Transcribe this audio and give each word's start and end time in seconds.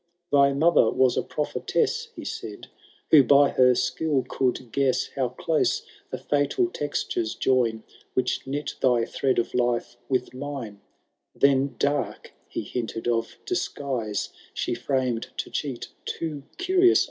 Thy 0.31 0.51
mother 0.51 0.89
was 0.89 1.15
a 1.15 1.21
prophetess. 1.21 2.07
He 2.15 2.25
said, 2.25 2.65
who 3.11 3.23
by 3.23 3.49
her 3.49 3.75
skill 3.75 4.25
could 4.27 4.71
guess 4.71 5.09
How 5.15 5.29
close 5.29 5.85
the 6.09 6.17
fatal 6.17 6.69
textures 6.71 7.35
join 7.35 7.83
Which 8.15 8.47
knit 8.47 8.77
thy 8.81 9.05
thread 9.05 9.37
of 9.37 9.53
life 9.53 9.97
with 10.09 10.33
mine; 10.33 10.81
Then, 11.35 11.75
dark, 11.77 12.31
he 12.47 12.63
hinted 12.63 13.07
of 13.07 13.37
disguise 13.45 14.29
She 14.55 14.73
framed 14.73 15.27
to 15.37 15.51
cheat 15.51 15.89
too 16.07 16.45
curious 16.57 16.97
eyes. 16.97 16.99